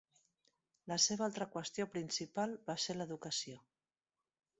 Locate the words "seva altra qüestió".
1.03-1.87